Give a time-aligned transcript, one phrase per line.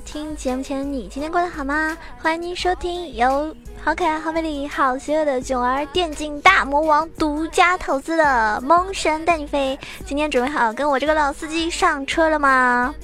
[0.00, 1.96] 听节目前的你，今天过得好吗？
[2.20, 9.78] 欢迎您收听由好可爱、好美丽、好邪恶的囧儿电竞大魔王独家投资的《萌神带你飞》。
[10.06, 12.94] 今天准备好跟我这个老司机上车了吗？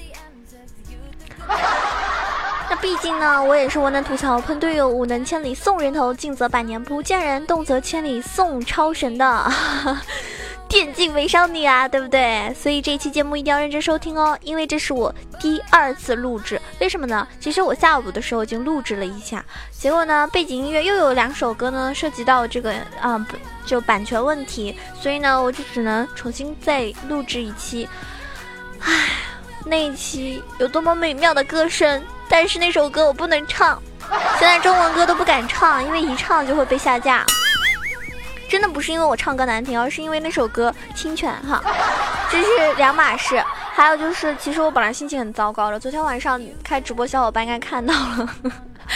[2.69, 9.53] 那毕竟呢，我也是我能吐槽喷队友，武能千里送人头，尽则百年不见人，动则千里送超神的。
[10.69, 12.53] 电竞美少女啊，对不对？
[12.55, 16.61] 所以这一期节目一定要认真收听哦，因为这是我第二次录制。
[16.81, 17.27] 为什么呢？
[17.41, 23.25] 其实我下午的时候已经录制了一下，结果呢，背景音乐又有两首歌呢涉及到这个啊，
[23.65, 27.89] 就版权问题，所以呢，我就只能重新再录制一期。
[28.81, 28.93] 唉，
[29.65, 33.81] 那一期有多么美妙的歌声，但是那首歌我不能唱，
[34.39, 37.25] 现在中文歌都不敢唱，因为一唱就会被下架。
[38.49, 41.63] 真的不是因为我唱歌难听，而是因为那首歌侵权哈，
[42.31, 43.43] 这是两码事。
[43.73, 48.35] 还有就是，其实我本来心情很糟糕的，昨天晚上开直播，小伙伴应该看到了，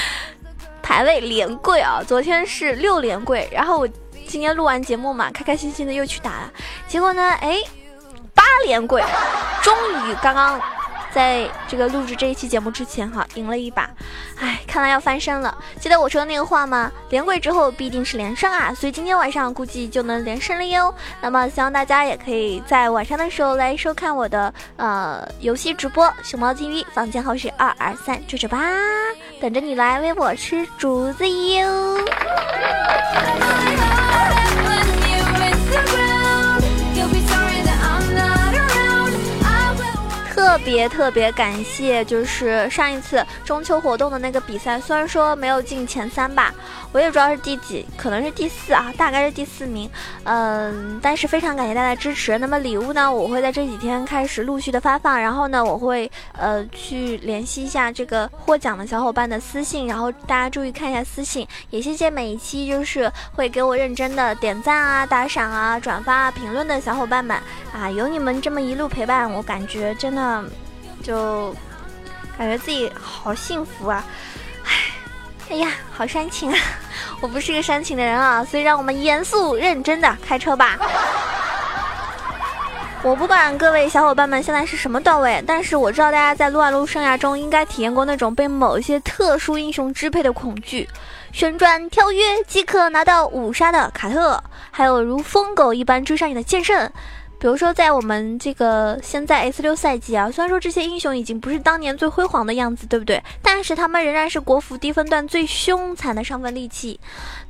[0.82, 3.88] 排位连跪啊，昨天是六连跪，然后我
[4.26, 6.52] 今天录完节目嘛，开开心心的又去打了，
[6.88, 7.58] 结果呢，哎，
[8.34, 9.04] 八连跪，
[9.62, 9.74] 终
[10.06, 10.60] 于刚刚。
[11.12, 13.88] 在这个录制这一期节目之前，哈，赢了一把，
[14.38, 15.56] 哎，看来要翻身了。
[15.78, 16.90] 记得我说的那个话吗？
[17.08, 20.94] 连跪之后必定是连胜啊，所以今天晚上估计就能连胜了哟。
[21.20, 28.58] 那么希望大家也可以在晚上的时候来收看我的呃游戏直播，熊猫 TV 房间号是二二三九九八，
[29.40, 32.04] 等着你来喂我吃竹子哟。
[40.50, 46.52] 特别特别感谢，就是上一次中秋活动的那个比赛，虽然说没有进前三吧，
[46.90, 49.88] 我也不知道是第几，可能是第四啊，大概是第四名，
[50.24, 52.36] 嗯，但是非常感谢大家支持。
[52.38, 61.46] 那么礼物呢，我会在这几天开始陆续的发放，然后呢，我会呃去联系一下这个获奖的小伙伴的私信，然后大家注意看一下私信。
[61.70, 67.38] 也谢谢每一期就是会给我认真的点赞啊、打赏啊、转发啊、评论的小伙伴们
[67.72, 70.40] 啊，有你们这么一路陪伴，我感觉真的。
[71.02, 71.54] 就
[72.38, 74.04] 感觉自己好幸福啊！
[74.64, 74.70] 哎，
[75.50, 76.58] 哎呀，好煽情啊！
[77.20, 80.78] 我不是一个煽情的人啊，所以让我们严肃认真的开车吧。
[83.02, 90.86] 我不管各位小伙伴们现在是什么段位，但是我知道大家在撸啊撸生涯中应该体验过那种被某一些特殊英雄支配的恐惧，
[91.32, 96.90] 旋转跳跃即可拿到五杀的卡特，还有如疯狗一般追上你的剑圣。
[97.40, 103.20] 比如说，在我们这个现在 S 六赛季啊，虽然说这些英雄已经不是当年最辉煌的样子，对不对？
[103.40, 107.00] 但是他们仍然是国服低分段最凶残的上分利器。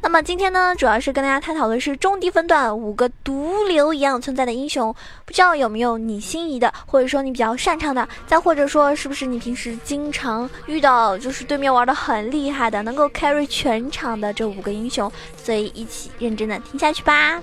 [0.00, 15.10] 那么今天呢，主要是跟大家探讨的是中低分段五个毒瘤一样存在的英雄，不知道有没有你心仪的，或者说你比较擅长的，再或者说是不是你平时经常遇到就是对面玩的很厉害的，能够 carry 全场的这五个英雄？
[15.36, 17.42] 所以一起认真的听下去吧。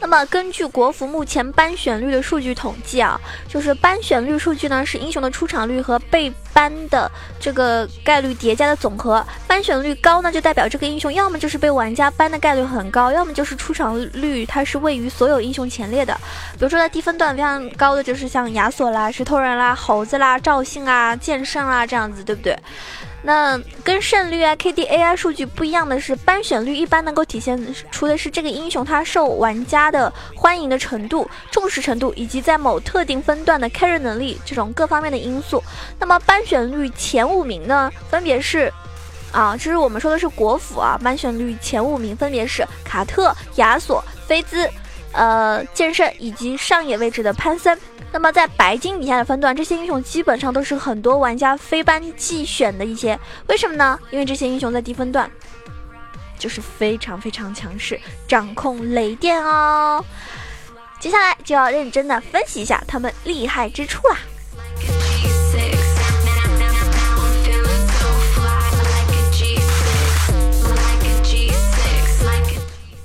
[0.00, 9.22] 那么根据国服目前班选率的数据统计啊，就是班选率数据呢是英雄的出场率和被班的这个概率叠加的总和。
[9.46, 16.14] 班选率高呢，就代表这个英雄要么就是被玩家班的概率很高，要么就是出场率它是位于所有英雄前列的。
[16.52, 22.56] 比如说在低分段非常高的就是像亚索啦、石头人啦、猴子啦、赵信啊、剑圣啦这样子，对不对？
[23.28, 35.62] 那跟胜率啊、KDA 数据不一样的是，班选率一般能够体现出的是这个英雄他受玩家的欢迎的程度、重视程度，以及在某特定分段的 carry 能力这种各方面的因素。
[36.00, 38.72] 那么班选率前五名呢，分别是，
[39.30, 44.66] 啊，这是我们说的是国服啊，班选率前五名分别是卡特、亚索、菲兹、
[45.12, 47.78] 呃剑圣以及上野位置的潘森。
[48.10, 53.18] 那么在白金以下的分段，这些英雄基本上都是很多玩家非班即选的一些，
[53.48, 53.98] 为什么呢？
[54.10, 55.30] 因为这些英雄在低分段
[56.38, 60.02] 就是非常非常强势，掌控雷电哦。
[60.98, 64.16] 接下来就要认真的分析一下他们厉害之处啦。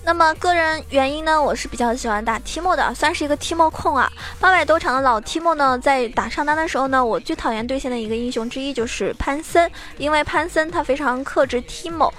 [0.06, 4.12] 那么个人原因呢，我是比较喜欢打 Timo 的，算是一个 Timo 控啊。
[4.40, 12.12] 八百多场的老 Timo 呢，在打上单的时候呢，我最讨厌对线的一个英雄之一就是潘森，因为潘森他非常克制 Timo。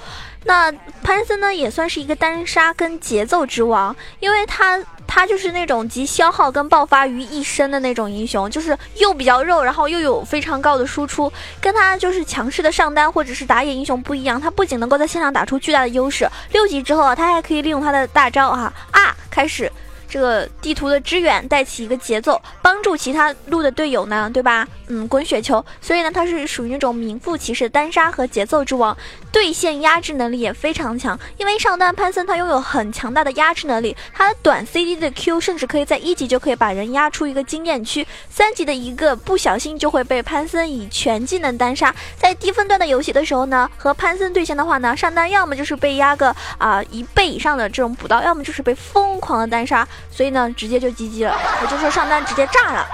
[0.45, 0.73] 那
[1.03, 4.81] 潘森呢，也算是一个单杀跟节奏之王，因为他。
[5.15, 14.41] 他就是那种集消耗跟爆发于一身的那种英雄，就是又比较肉，然后又有非常高的输出，跟他就是强势的上单或者是打野英雄不一样。
[14.41, 19.71] 他不仅能够在线上打出巨大的优势，六级之后啊，他还可以利用他的大招啊啊开始。
[20.15, 24.65] 这个地图的支援，带起一个节奏，帮助其他路的队友呢，对吧？
[24.87, 25.65] 嗯，滚雪球。
[25.81, 28.97] 所以呢，他是属于那种名副其实的单杀和节奏之王，
[29.33, 31.19] 对线压制能力也非常强。
[31.37, 41.93] 因为上单潘森他拥有很强大的压制能力，他的短 CD 的 Q 甚至可以在一级就可以把人压出一个经验区，三级的一个不小心就会被潘森以全技能单杀。
[42.17, 52.87] 在低分段的游戏的时候呢，和潘森对线的话呢，上单要么就是被压个啊一倍以上的这种补刀，要么就是被疯狂的单杀，所以呢，直接就 GG 了，也就是说上单直接炸了。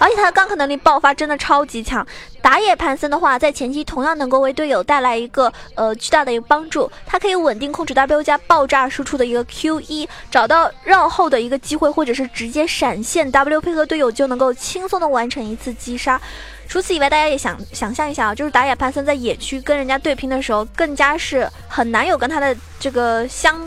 [0.00, 2.06] 而且他的钢壳能力爆发真的超级强，
[2.40, 6.88] 打野潘森的话，在前期同样能够为队友带来一个呃巨大的一个帮助。
[7.04, 16.20] 他可以稳定控制 W 加爆炸输出的一个 Q 一，找到绕后的一个机会，或者是直接闪现 W 配合队友就能够轻松的完成一次击杀。
[16.68, 23.60] 除此以外，大家也想想象一下啊，就是打野潘森在野区跟人家对拼的时候，更加是很难有跟他的这个相。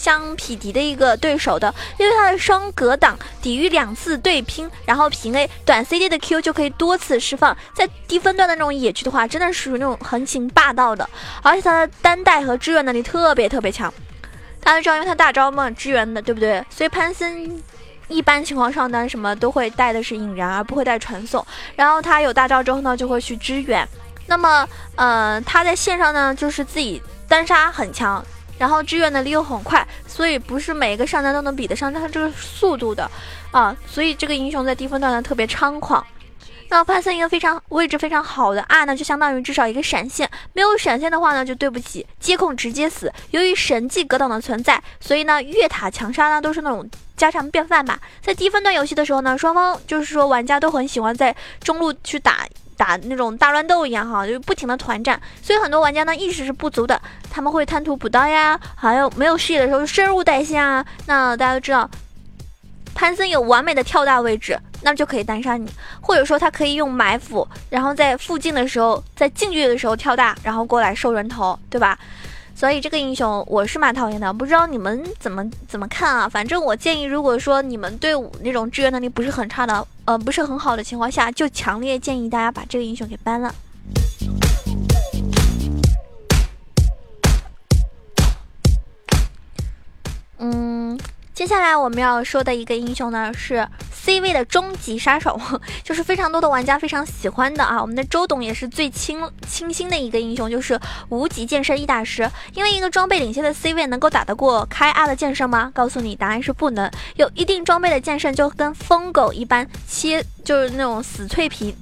[0.00, 7.54] 相匹敌的一个对手的，因为他的双格挡抵御两次对拼，然后平 A 短 CD 的 Q 就可以多次释放。
[7.74, 11.06] 在低分段的那种野区的话，真的是属于那种横行霸道的，
[11.42, 13.92] 而且他的单带和支援能力特别特别强。
[14.62, 16.64] 大家知道，因为他大招嘛，支援的，对不对？
[16.70, 17.62] 所以潘森
[18.08, 21.46] 一般情况上单什么都会带的是引燃，而不会带传送。
[21.76, 23.86] 然后他有大招之后呢，就会去支援。
[24.26, 24.66] 那么，
[24.96, 28.24] 呃，他在线上呢，就是自己单杀很强。
[28.60, 33.10] 然后支援能力又很快，所以不是每一个上单都能比得上他这个速度的
[33.50, 33.74] 啊。
[33.86, 36.06] 所以这个英雄在低分段呢特别猖狂。
[36.68, 43.10] 那潘森一个非常位置非常好的 R 呢，就相当于至少一个闪现，没有闪现的话呢，就对不起，接控直接死。
[43.30, 46.86] 由于神迹格挡的存在，所以呢越塔强杀呢都是那种
[47.16, 47.98] 家常便饭吧。
[48.20, 52.46] 在低分段游戏的时候呢，双方就是说玩家都很喜欢在中路去打。
[52.80, 56.98] 打那种大乱斗一样哈，就不停的团战，所以很多玩家呢意识是不足的，
[57.30, 60.82] 他们会贪图补刀呀，还有没有视野的时候就深入带线啊。
[61.04, 61.90] 那大家都知道，
[62.94, 71.98] 潘森有完美的跳大位置，那就可以单杀你，或者说他可以用埋伏，然后在附近的时候，在近距离的时候跳大，然后过来收人头，对吧？
[72.60, 76.28] 所以这个英雄我是蛮讨厌的，不知道你们怎么怎么看啊？
[76.28, 83.54] 反正我建议，如果说你们队伍那种支援能力不是很差的，呃，不是很好的情况下，就强烈建议大家把这个英雄给 ban 了。
[90.36, 90.98] 嗯，
[91.40, 93.66] 接下来我们要说的一个英雄呢是。
[93.90, 95.40] C 位的终极杀手，
[95.82, 97.80] 就是非常多的玩家非常喜欢的啊。
[97.80, 100.78] 我们的周董也是最清清新的一个英雄，就是
[101.08, 102.30] 无极剑圣一大师。
[102.54, 105.70] 因为一个装备领先的 C 位能够打得过开 R 的剑圣吗？
[105.74, 106.90] 告诉你，答案是不能。
[107.16, 111.74] 有一定装备的剑圣就跟疯狗一般，切就是那种死脆皮，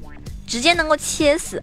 [0.47, 1.61] 直接能够切死。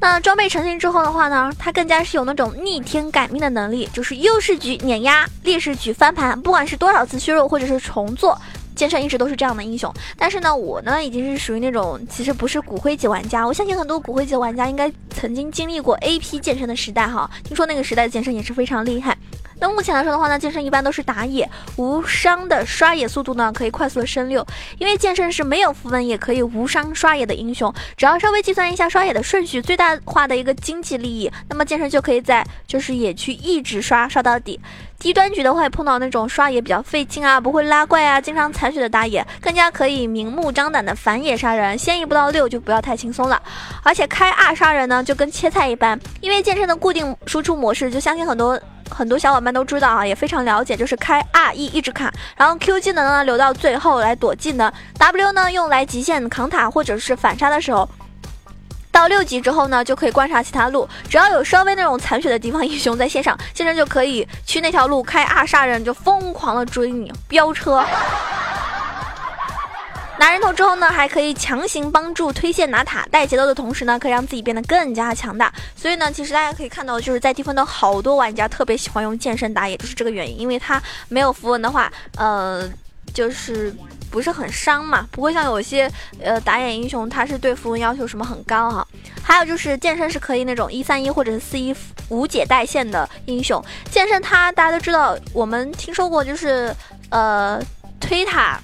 [0.00, 8.40] 那装备成型之后的话呢，它更加是有那种逆天改命的能力，就是优势局碾压，劣势局翻盘，不管是多少次削弱或者是重做。
[8.76, 13.44] 剑圣一直都是这样的英雄，但是呢，我呢已经是属于那种其实不是骨灰级玩家。
[13.44, 19.18] 我相信很多骨灰级玩家应该曾经经历过 A P 剑圣的时代哈，听说那个时代的剑圣也是非常厉害。
[19.60, 24.46] 那目前来说的话呢，剑圣一般都是打野无伤的刷野速度呢可以快速的升六，
[24.78, 34.60] 因为剑圣是没有符文也可以无伤刷野的英雄，只要稍微计算一下刷野的顺序，最大化的一个经济利益，那么剑圣就可以在就是野区一直刷刷到底。
[34.98, 43.40] 低端局的话，也碰到那种刷野比较费劲啊，不会拉怪啊，经常残血的打野，更加可以明目张胆的反野杀人，先一步到六就不要太轻松了。
[43.84, 48.60] 而且开二杀人呢，就跟切菜一般，因为剑圣的固定输出模式，就相信很多。
[48.88, 57.88] 很多小伙伴都知道啊，也非常了解，就是开 R E 一直卡，然后 Q 技能呢留到最后来躲技能，W 呢用来极限扛塔或者是反杀的时候，
[58.90, 67.84] 到六级之后呢就可以观察其他路，只要有稍微那种残血的敌方英雄在线上，现在就可以去那条路开 R 杀人，就疯狂的追你飙车。
[70.18, 75.52] 拿人头之后呢，还可以强行帮助推线拿塔带节奏的同时呢，可以让自己变得更加强大。
[75.76, 80.40] 所以呢，其实大家可以看到，就是在低分的好多玩家特别喜欢用剑圣打野，就是这个原因。
[80.40, 82.68] 因为他没有符文的话，呃，
[83.14, 83.72] 就是
[84.10, 85.88] 不是很伤嘛，不会像有些
[86.20, 88.84] 呃打野英雄，他是对符文要求什么很高哈。
[89.22, 91.72] 还有就是剑圣是可以那种一三一或者是四一
[92.08, 93.64] 无解带线的英雄。
[93.88, 96.74] 剑圣他大家都知道，我们听说过就是
[97.10, 97.62] 呃
[98.00, 98.60] 推塔。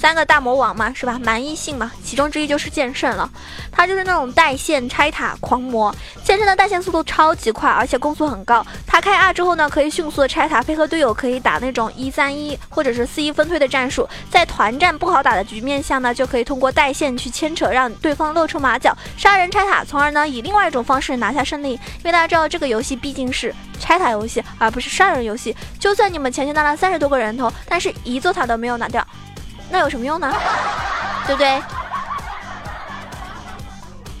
[0.00, 1.20] 三个大魔王嘛，是吧？
[1.22, 3.28] 蛮异性嘛，其中之一就是剑圣了。
[3.70, 5.94] 他就是那种带线拆塔狂魔。
[6.24, 8.64] 剑圣的带线速度超级快，而且攻速很高。
[8.86, 14.08] 他开二之后呢，可以迅速的拆塔，配合队友可以打那种一三一或者是四一分推的战术。
[14.30, 21.72] 在团战不好打的局面下呢，就可以通过带线去牵扯，让对方露出马脚，杀人拆塔，从而呢以另外一种方式拿下胜利。
[21.72, 25.54] 因为大家知道这个游戏毕竟是拆塔游戏，而不是杀人游戏。
[25.78, 29.06] 就算你们前期拿了三十多个人头，但是一座塔都没有拿掉，
[29.70, 30.32] 那有什么用呢？
[31.26, 31.62] 对不对？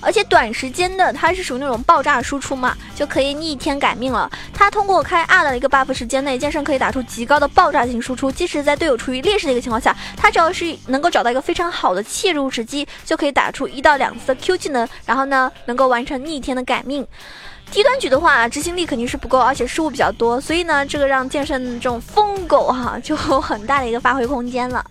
[0.02, 4.30] 而且短时间的它是属于那种爆炸输出嘛，就可以逆天改命了。
[4.54, 8.32] 它通过开 R 的一个 buff 时间内，剑圣可以打出极高的爆炸性输出。
[8.32, 17.06] 即使在队友处于劣势的一个情况下，他只要是能够找到一个非常好的切入时机，就可以打出一到两次的 Q 技能，然后呢，能够完成逆天的改命。
[17.70, 24.82] 低端局的话，执行力肯定是不够，而且失误比较多，所以呢，这个让剑圣这种疯狗哈，就有很大的一个发挥空间了。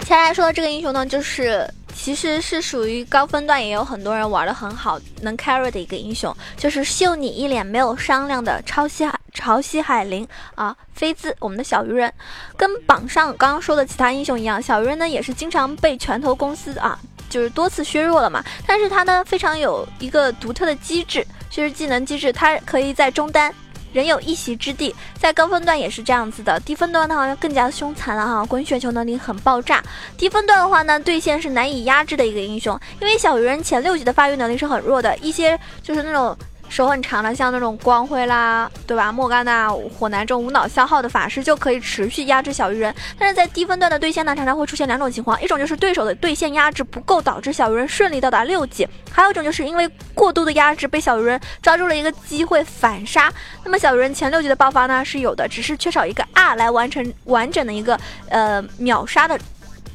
[0.00, 1.68] 接下来说的这个英雄呢，就是
[2.08, 12.10] 其实是属于高分段，也有很多人玩的很好，能 carry 的一个英雄，就是秀你一脸没有商量的潮汐海潮汐海灵啊，菲兹，我们的小鱼人，
[12.56, 16.98] 跟榜上刚刚说的其他英雄一样，小鱼人呢也是经常被拳头公司啊，
[17.28, 23.54] 就是多次削弱了嘛，但是他呢非常有一个独特的机制，就是技能机制，它可以在中单。
[23.92, 26.60] 人有一席之地，在高分段也是这样子的。
[26.60, 29.82] 低分段的话更加凶残了哈，滚雪球能力很爆炸。
[30.16, 36.36] 低分段的话呢，对线是难以压制的一个英雄，因为小鱼人前六级的发育能力是很弱的，一些就是那种。
[36.68, 39.10] 手很长的，像那种光辉啦，对吧？
[39.10, 42.94] 莫甘娜、火男这种无脑消耗的法师就可以持续压制小鱼人。
[43.18, 53.32] 但是在低分段的对线呢，常常会出现两种情况：一种就是对手的对线压制不够，导致小鱼人顺利到达六级；还有一种就是因为过度的压制，被小鱼人抓住了一个机会反杀。
[53.64, 57.98] 那么小鱼人前六级的爆发呢是有的，只是缺少一个 R 来完成完整的一个
[58.28, 59.38] 呃秒杀的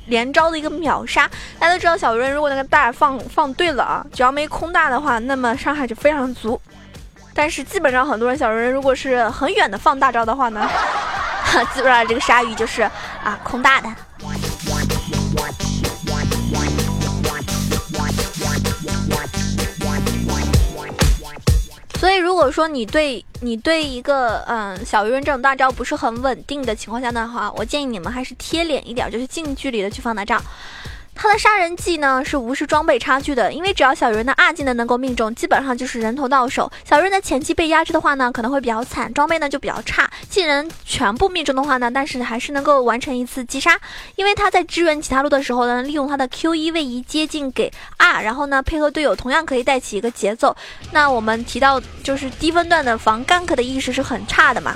[0.07, 1.29] 连招的一个秒杀。
[1.59, 6.59] 大家都知道，小鱼人如果那个大放放对了啊，只要没空大的话，那么伤害就非常足。
[7.33, 10.69] 但是基本上很多人小鱼人如果是很远的放大招的话呢，
[11.73, 12.83] 基本上这个鲨鱼就是
[13.23, 13.89] 啊空大的。
[22.33, 30.41] 如果说你对你对一个嗯小鱼人这种大招不是很稳定的情况下的话，我建议你们还是贴脸一点，就是近距离的去放大招。
[31.15, 36.71] 他的杀人技呢是无视装备差距的，因为只要小鱼人的二技能能够命中，基本上就是人头到手。
[36.83, 40.09] 小鱼人的前期被压制的话呢，可能会比较惨，装备呢就比较差。
[40.29, 43.79] 技能全部命中的话呢，但是还是能够完成一次击杀，
[44.15, 50.55] 因为他在支援其他路的时候呢，利用他的 Q 一位移接近给 R，然后呢配合队友，同样可以带起一个节奏。
[50.91, 54.75] 那我们提到就是低分段的防 gank 的意识是很差的嘛，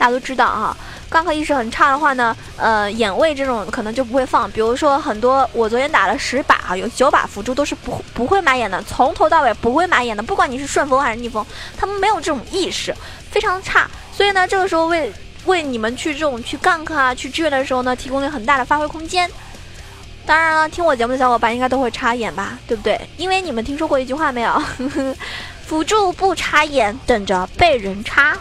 [0.00, 0.74] 大家都知道啊。
[1.10, 4.50] 刚克意识很差的话呢，呃，眼位这种可能就不会放。
[4.50, 10.22] 比如说很多，我昨天打了十把啊，有九把辅助都是不不会买眼的，从头到尾不会买眼的。
[10.22, 11.44] 不管你是顺风还是逆风，
[11.76, 12.94] 他们没有这种意识，
[13.30, 13.86] 非常差。
[14.10, 15.12] 所以呢，这个时候为
[15.44, 19.30] 为你们去这种去 gank 啊，去支援的时候呢，提供了很大的发挥空间。
[20.24, 22.98] 当然了，听我节目的小伙伴应该都会插眼吧，对不对？
[23.16, 24.62] 因为你们听说过一句话没有？
[25.66, 28.36] 辅助不插眼，等着被人插。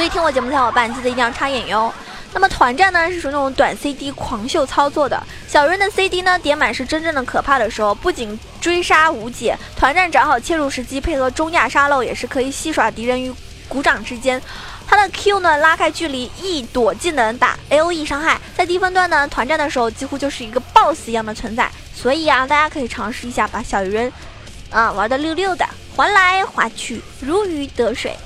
[0.00, 1.92] 所以听我节目的小伙伴记得一定要插眼哟。
[2.32, 13.30] 那么团战呢是属于那种短 CD 狂秀操作的，小人的 CD 呢点满是真正的可怕的时候，不仅追杀无解，团战找好切入时机，配合中亚沙漏也是可以戏耍敌人于
[13.68, 14.40] 股掌之间。
[14.88, 21.70] 他的 Q 呢拉开距离，一躲技能打 AOE 伤害，在低分段呢团战的时候几乎就是一个 BOSS 一样的存在。
[21.94, 24.10] 所以啊，大家可以尝试一下把小鱼人
[24.70, 28.16] 啊玩的溜溜的，滑来划去，如鱼得水。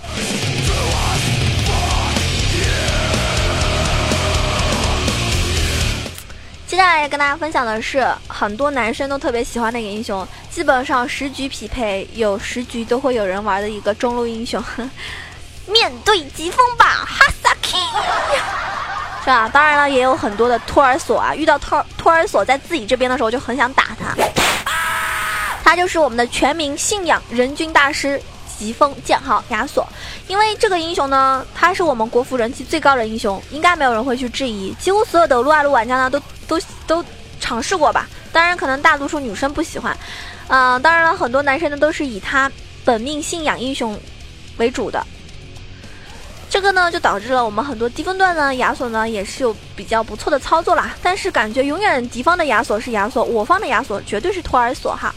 [6.75, 14.61] 接下来跟大家分享的是很多男生都特别喜欢的一个英雄，基本上十局匹配有十局都会有人玩的一个中路英雄。
[15.71, 17.79] 面对疾风吧，哈萨克，
[19.23, 19.49] 是吧？
[19.51, 24.13] 当然了，也有很多的托儿所啊，遇到托托儿所在自己这边的时候就很想打他。
[25.63, 28.21] 他就是我们的全民信仰人均大师。
[28.65, 29.87] 疾风剑豪亚索，
[30.27, 34.73] 因为这个英雄呢，他是我们国服人气最高的英雄，应该没有人会去质疑。
[34.81, 36.19] 几乎所有的撸啊撸玩家呢，都
[36.49, 37.05] 都都
[37.39, 38.09] 尝试过吧？
[38.33, 39.95] 当然，可能大多数女生不喜欢。
[40.49, 42.51] 嗯，当然了，很多男生呢都是以他
[42.87, 43.99] 本命信仰英雄
[44.57, 45.07] 为主的。
[46.49, 50.97] 这个呢，就导致了我们很多低分段呢，亚索呢也是有比较不错的操作啦。
[51.03, 55.15] 但是感觉永远敌方的亚索是亚索，我方的亚索绝对是托儿所哈。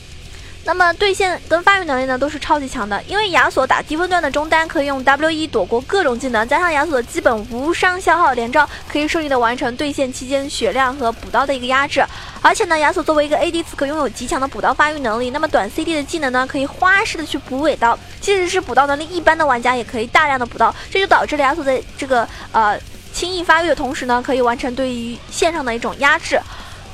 [0.67, 12.05] 那么对线跟发育能力呢都是超级强的，因为亚索打低分段的中单可以用 W E 躲过各种技能，加上亚索的基本无伤消耗连招，可以顺利的完成对线期间血量和补刀的一个压制。
[12.41, 15.29] 而且呢，亚索作为一个 AD 刺客，拥有极强的补刀发育能力。
[15.29, 22.77] 那么短 CD 的技能呢，可以花式的去补尾刀，即使是补刀能力一般的玩家也可以大量的补刀，这就导致了亚索在这个呃
[23.13, 26.37] 轻易发育的同时呢，可以完成对于线上的一种压制。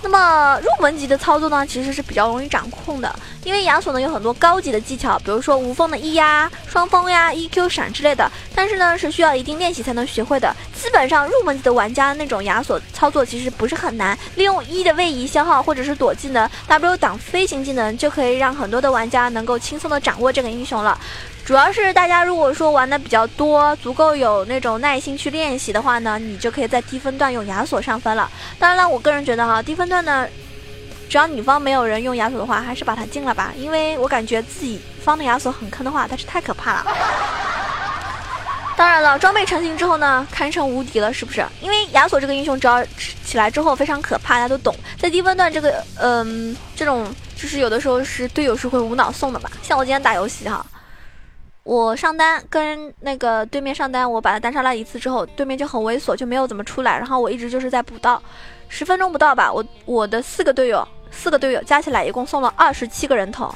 [0.03, 10.53] 那么入门级的操作呢，其实是比较容易掌控的，因为亚索呢有很多高级的技巧，比如说无风的 E 呀、双风呀、EQ 闪之类的，但是呢是需要一定练习才能学会的。
[10.75, 20.99] 基本上入门级的玩家那种亚索操作其实不是很难，利用 E 的位移消耗或者是躲技能、W 挡飞行技能，就可以让很多的玩家能够轻松的掌握这个英雄了。
[21.45, 28.29] 主要是大家如果说玩的比较多，足够有那种耐心去练习的话呢，你就可以在低分段用亚索上分了。
[28.57, 30.25] 当然了，我个人觉得哈，低分段呢，
[31.09, 36.85] 只要女方没有人用亚索的话，还是把它禁了吧，因为我感觉自己方的亚索很坑的话，但是太可怕了。
[38.77, 41.45] 当然了，装备成型之后呢，堪称无敌了，是不是？
[41.59, 42.81] 因为亚索这个英雄只要
[43.25, 44.73] 起来之后非常可怕，大家都懂。
[44.97, 49.49] 在低分段这个，嗯，这种就是有的时候是队友是会无脑送的嘛。
[49.61, 50.65] 像我今天打游戏哈。
[51.63, 56.97] 我上单跟那个对面上单，我把他单杀了一次之后，对面就很猥琐，就没有怎么出来。
[56.97, 58.21] 然后我一直就是在补刀，
[58.67, 63.53] 十分钟不到吧，我我的四个队友，四个队友加起来一共送了二十七个人头。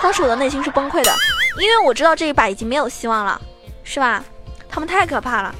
[0.00, 1.12] 当时我的内心是崩溃的，
[1.58, 3.40] 因为我知道这一把已经没有希望了，
[3.82, 4.24] 是吧？
[4.68, 5.54] 他们太可怕了。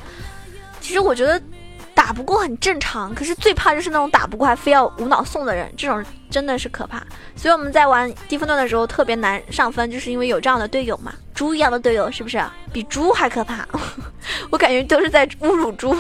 [0.81, 1.43] 其实我觉得。
[1.95, 7.03] 打不过很正常，可是最怕就是那种打不过还非要无脑送的人，这种真的是可怕。
[7.37, 12.43] 所以我们在玩低分段的时候特别难上分，就是因为有这样的队友嘛，猪一样的队友是不是？
[12.73, 13.67] 比猪还可怕，
[14.51, 15.97] 我感觉都是在侮辱猪。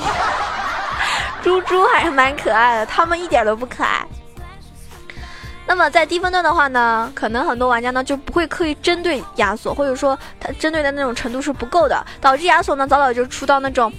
[1.42, 4.06] 猪猪还是蛮可爱的，他们一点都不可爱。
[5.66, 13.92] 那么在低分段的话呢，可能很多玩家呢就不会刻意针对亚索，或者说他针对的那种程度是不够的，导致亚索呢早早就出到那种。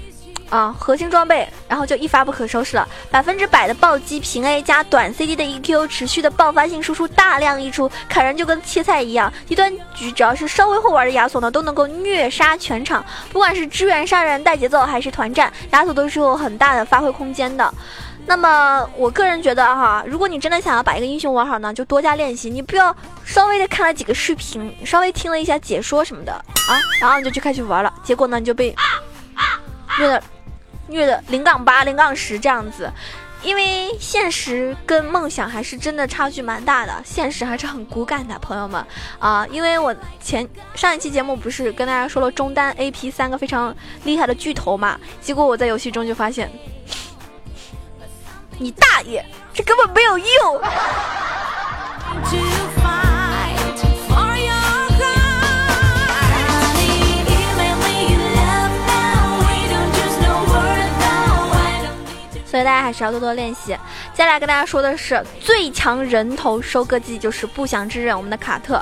[0.53, 2.87] 啊，核心装备，然后就一发不可收拾了。
[3.09, 9.33] 百分之百的暴击平 A 加短 CD 的 EQ，持续的爆发性输出大量溢出，砍人就跟切菜一样。
[9.47, 13.03] 低端局只要是稍微会玩的亚索呢，都能够虐杀全场。
[13.31, 17.73] 不管是支援杀人带节奏，还是团战，亚索都是有很大的发挥空间的。
[18.27, 22.51] 那么我个人觉得哈，如果你真的想要把一个英雄玩好呢，就多加练习。
[22.51, 28.75] 你不要稍微的看了几个视频，稍微听了一下解说什么的啊，然后你就去开始玩了，结果呢你就被
[29.97, 30.23] 虐的。
[30.93, 32.89] 虐的零杠八、零杠十这样子，
[33.41, 38.85] 因为现实跟梦想还是真的差距蛮大的，现实还是很骨感的，朋友们
[39.19, 39.45] 啊！
[39.51, 43.75] 因为我前上一期节目不是跟大家说了中单 AP 三个非常
[44.05, 46.49] 厉害的巨头嘛，结果我在游戏中就发现，
[48.59, 50.61] 你大爷，这根本没有用。
[62.53, 63.71] 所以大家还是要多多练习。
[64.13, 68.79] 接下来跟大家说的是最强人头收割机，就是不祥之刃，我们的卡特。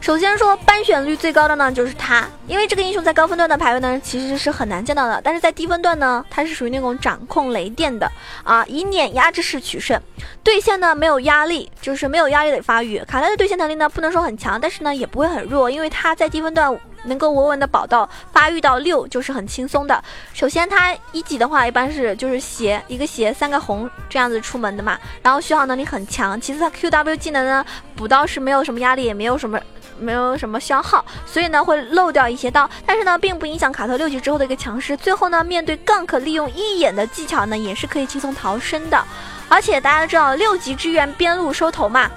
[0.00, 5.20] 首先说班选率最高的呢，就是他，因为这个英雄在高分段的排位呢，其实是很难见到的。
[5.22, 8.10] 但是在低分段呢，他是属于那种掌控雷电的
[8.44, 10.00] 啊，以碾压之势取胜。
[10.42, 12.98] 对线呢没有压力，就是没有压力的发育。
[13.06, 16.74] 卡特的对线能力呢，不能说很强，但是呢也不会很弱，因为他在低分段。
[17.04, 20.02] 能够稳稳的保到发育到六就是很轻松的。
[20.32, 26.40] 首先，他一级的话一般是就是斜一个斜三个红这样子出门的嘛，然后续航能力很强。
[26.40, 27.64] 其次，他 Q W 技能呢
[27.96, 29.60] 补刀是没有什么压力，也没有什么
[29.98, 34.96] 没有什么消耗，所以呢会漏掉一些刀，但是呢并不影响卡特六级之后的一个强势。
[34.96, 39.04] 最后呢，面对 gank 利用一眼的技巧呢也是可以轻松逃生的。
[39.48, 42.10] 而且大家都知道六级支援边路收头嘛。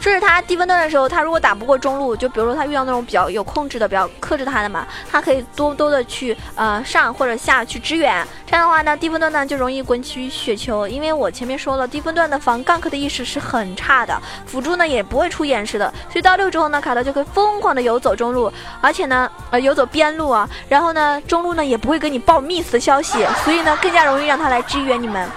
[0.00, 8.26] 就是他低分段的时候，他如果打不过中路，就比如说他遇到那种比较有控制的、比较克制他的嘛，他可以多多的去呃上或者下去支援。
[8.46, 10.88] 这样的话呢，低分段呢就容易滚起雪球。
[10.88, 15.92] 因为我前面说了，低分段的防 gank 的意识是很差的，辅助呢也不会出掩饰的。
[16.10, 25.28] 所以到六之后呢，卡特就可以疯狂的游走中路，而且呢呃游走边路啊，然后呢中路呢也不会给你报 miss 的消息，所以呢更加容易让他来支援你们。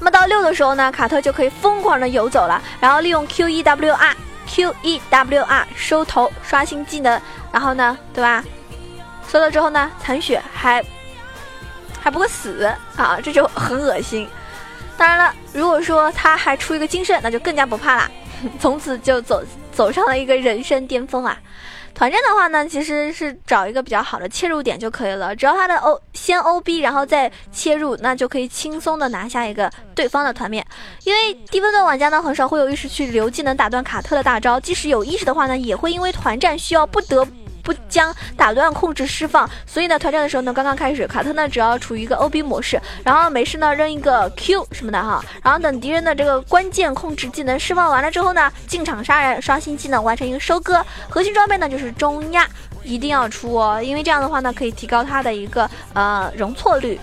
[0.00, 7.20] 那么到六的时候呢，卡特就可以疯狂的游走了，然后利用 Q E W R Q E W R 收头刷新技能，
[7.52, 8.44] 然后呢，对吧？
[9.28, 10.82] 收了之后呢，残血还
[12.00, 14.28] 还不会死啊，这就很恶心。
[14.96, 18.10] 当然了，如果说他还出一个金圣，那就更加不怕啦，
[18.58, 21.36] 从此就走走上了一个人生巅峰啊！
[21.94, 30.64] 团战的话呢，其实是找一个比较好的切入点就可以了，只要他的 O 先 O B，然后再切入，那就可以轻松的拿下一个对方的团灭。
[31.04, 37.26] 因为低分段玩家呢，很少会有意识去留技能打断卡特的大招，即使有意识的话呢，也会因为团战需要不得。
[37.68, 50.82] 不将打断控制释放，所以呢，团战的时候呢，刚刚开始，卡特呢只要处于一个 O B 模式，然后没事呢扔一个 Q 什么的哈，然后等敌人的这个关键控制技能释放完了之后呢，进场杀人，刷新技能，完成一个收割。
[51.10, 52.48] 核心装备呢就是中亚，
[52.82, 56.98] 一定要出哦，因为这样的话呢，可以提高它的一个呃容错率。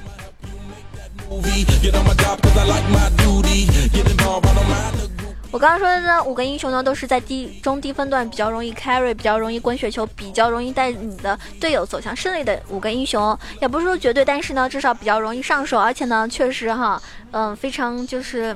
[5.56, 18.54] 我刚刚说的呢，五个英雄呢，都是在低中低分段比较容易 carry，比较容易滚雪球，比较容易带你的队友走向胜利的五个英雄，也不是说绝对，但是呢，至少比较容易上手，而且呢，确实哈，嗯，非常就是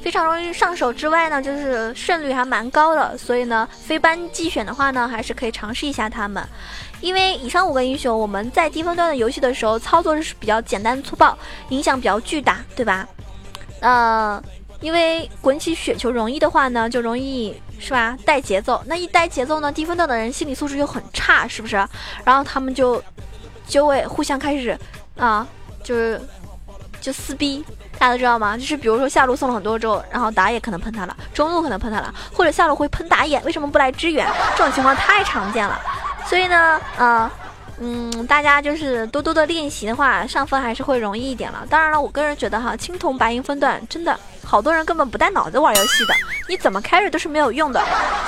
[0.00, 6.40] 非常容易上手之外呢，就是胜率还蛮高的，所以呢，非班季选的话呢，还是可以尝试一下他们，
[7.00, 11.36] 因为以上五个英雄我们在低分段的游戏的时候操作是比较简单粗暴，
[11.70, 13.08] 影响比较巨大，对吧？
[13.80, 14.40] 嗯。
[14.80, 18.82] 因为滚起雪球容易的话呢，就容易是吧带节奏。
[18.86, 21.76] 那一带节奏呢，低分段的人心理素质又很差，是不是？
[22.24, 23.02] 然后他们就
[23.66, 24.78] 就会互相开始
[25.16, 25.46] 啊，
[25.82, 26.20] 就是
[27.00, 27.64] 就撕逼。
[27.98, 28.56] 大家都知道吗？
[28.56, 34.26] 就是比如说下路送了很多之后，然后打野可能喷他了，中路可能喷他了，或者下路会喷打野，为什么不来支援？
[34.56, 35.78] 这种情况太常见了。
[36.26, 37.30] 所以呢，呃。
[37.82, 41.66] 嗯，大家就是多多的练习的话，上分还是会容易一点了。
[41.70, 46.14] 当然了，我个人觉得哈，青铜白银分段真的好多人根本不带脑子玩游戏的，
[46.48, 47.80] 你怎么 carry 都是没有用的。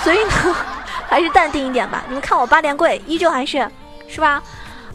[0.04, 0.30] 所以呢，
[1.10, 2.04] 还是淡定一点吧。
[2.06, 3.68] 你们看我八连跪，依旧还是，
[4.08, 4.40] 是吧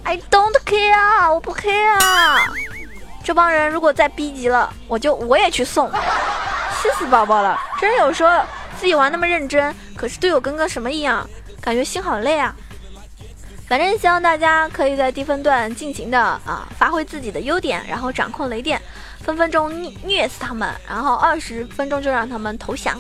[0.06, 2.40] ？I don't care，我不 care。
[3.26, 7.60] 这帮人如果再逼急了，我就我也去送，气死宝宝了。
[7.78, 8.32] 真有时候
[8.80, 12.56] 自己玩那么认真，可是队友跟个什么一样，感觉心好累啊。
[13.68, 18.82] 反正希望大家可以在低分段尽情的啊发挥自己的优点，然后掌控雷电，
[19.28, 22.98] 分分钟虐虐死他们，然后二十分钟就让他们投降。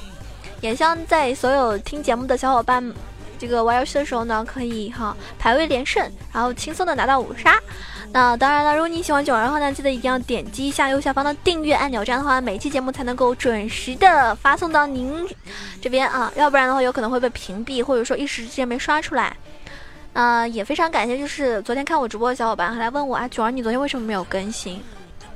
[0.59, 2.93] 也希望在所有听节目的小伙伴，
[3.39, 7.57] 这个玩游戏的时候呢，可以哈排位连胜，然后轻松的拿到五杀。
[8.11, 15.25] 那当然了，如果你喜欢九儿的话呢，记得一定要点击一下右下方的订阅按钮，这样的话每期节目才能够准时的发送到您
[15.81, 19.33] 这边啊，要不然的话有可能会被屏蔽，或者说一时之间没刷出来。
[20.11, 24.83] 啊，也非常感谢，就是昨天看我直播的小伙伴还来问我啊，九儿你昨天为什么没有更新？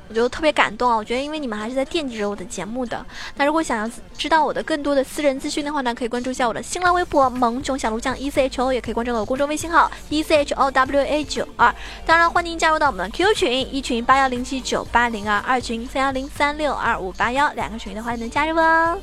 [0.08, 0.96] 我就特别感动啊！
[0.96, 3.04] 我觉得因为你们还是在惦记着我的节目的。
[3.36, 11.74] 那如果想要知道我的更多的私人资讯的话呢，可以关注一下我的新浪微博萌囧小鹿酱 E C H O，也可以关注我的公众微信号 E C H O W A 九二。
[12.04, 18.98] 当然，欢迎加入到我们的 QQ 群，一群八幺零七九八零二，二群三幺零三六二五八幺，两个群的话能加入哦。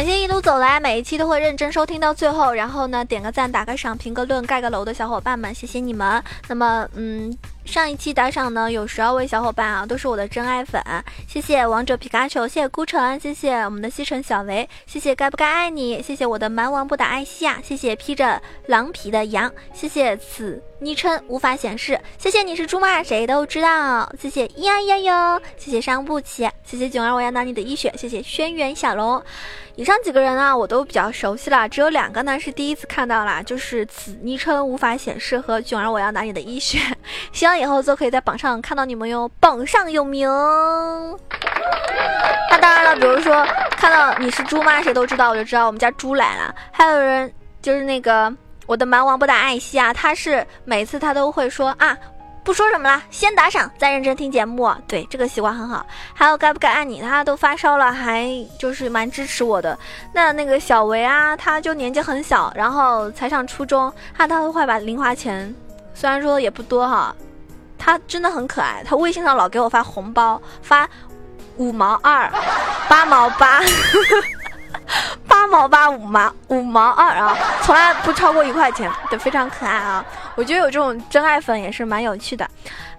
[0.00, 6.24] 感谢一路走来，每一期都会认真收听到最后，然后呢，点个赞、打个赏、评个论、盖个楼的小伙伴们，谢谢你们。
[6.48, 7.30] 那么，嗯。
[7.64, 10.82] 上一期打赏呢有十二位小伙伴啊，都是我的真爱粉，
[11.28, 23.02] 谢谢王者皮卡丘，谢谢孤城，谢谢我们的西城小维，谢谢该不该爱你，谢谢我的蛮王不打艾希亚，谢谢披着狼皮的羊，谢谢此昵称无法显示，谢谢你是猪吗？
[23.04, 29.22] 谁都知道，谢谢咿呀呀哟，谢谢伤不起，谢谢囧儿我要拿你的一血，谢谢轩辕小龙，
[29.76, 36.80] 以上几个人啊我都比较熟悉了，只有两个呢是第一次看到啦，就是此昵称无法显示和囧儿我要拿你的一血，
[37.32, 37.49] 希望。
[37.56, 40.28] 以后就可以在榜上看到你们哟，榜上有名。
[42.50, 44.82] 那当然了，比如说看到你是猪吗？
[44.82, 46.54] 谁都知道，我就知道我们家猪来了。
[46.72, 47.32] 还有人
[47.62, 48.32] 就是那个
[48.66, 51.96] 我的蛮王不打艾希啊，他是每次他都会说啊，
[52.42, 54.72] 不说什么了，先打赏再认真听节目。
[54.88, 55.86] 对，这个习惯很好。
[56.14, 59.78] 还有该不该爱你，他都发烧了，还就是蛮支持我的。
[60.12, 65.54] 那那个小维啊，他就年纪很小，然后才上初中，他他会把零花钱，
[65.94, 67.14] 虽然说也不多哈。
[67.80, 70.86] 他真的很可爱，他微信上老给我发红包，发
[71.56, 72.30] 五毛二、
[72.88, 73.60] 八毛八、
[75.26, 80.04] 八毛八、五毛五毛二啊，从来不超过一块钱，对，非常可爱啊！
[80.36, 82.48] 我觉得有这种真爱粉也是蛮有趣的。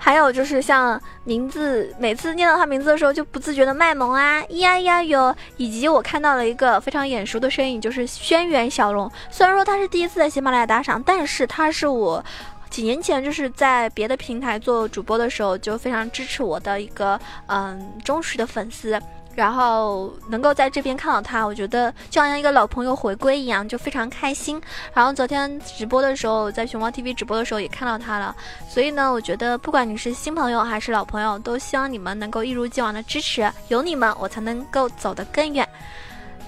[0.04, 9.10] 还有就是像名字，每次念到他名字的时候就不自觉的卖萌啊，咿呀咿呀哟，以及我看到了一个非常眼熟的身影，就是轩辕小龙。
[9.30, 12.24] 虽然说他是第一次在喜马拉雅打赏，但是他是我。
[12.72, 19.00] 几年前就是在别的平台做主播的时候，就非常支持我的一个嗯忠实的粉丝。
[19.34, 24.62] 然后能够在这边看到他，我觉得就好像一个老朋友回归一样，就非常开心。
[24.94, 28.36] 然后昨天直播的时候，在熊猫 TV 直播的时候也看到他了，
[28.70, 35.66] 所以呢，我觉得不管你是新朋友还是老朋友，都希望你们能够一如既往的支持，有你们我才能够走得更远。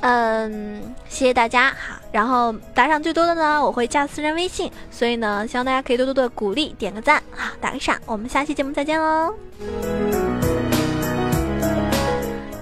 [0.06, 1.96] 嗯，谢谢大家好。
[2.12, 7.98] 然后打赏最多的呢，我会加私人微信，所以呢，希望大家可以多多的鼓励，点个赞，好，打个赏。
[8.06, 9.34] 我们下期节目再见喽。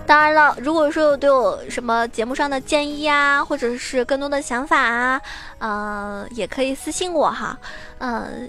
[0.06, 5.20] 当然了，如果说有对我什么节目上的建议啊，或者是更多的想法啊，
[5.58, 7.58] 嗯，也可以私信我哈，
[7.98, 8.48] 嗯，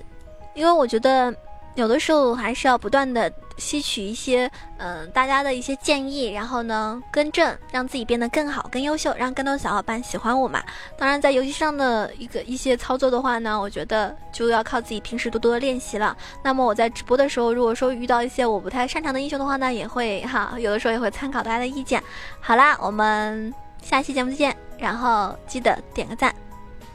[0.53, 1.35] 因为我觉得
[1.75, 3.33] 有的时候还是要不断的。
[3.59, 10.61] 吸取一些嗯大家的一些建议，然后呢更正，让自己变得更好、更优秀，让更多小伙伴喜欢我嘛。
[10.97, 16.17] 当然，在游戏上的一个一些操作的话呢，我觉得就要靠自己平时多多的练习了。
[16.43, 22.03] 那么我在直播的时候，如果说遇到一些我不太擅长的英雄的话呢，也会哈，有的时候也会参考大家的意见。
[22.41, 26.35] 好啦，我们下期节目再见，然后记得点个赞，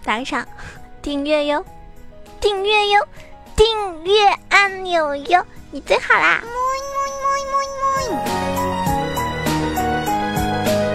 [0.03, 0.45] 打个赏，
[1.03, 1.63] 订阅哟，
[2.41, 3.07] 订阅哟，
[3.57, 4.13] 订阅
[4.49, 5.45] 按钮哟。
[5.71, 6.41] 你最好啦！
[6.43, 8.25] 么么么么
[8.83, 8.86] 么。